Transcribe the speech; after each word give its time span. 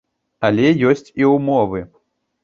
Але 0.47 0.71
ёсць 0.91 1.09
і 1.21 1.27
ўмовы. 1.33 1.83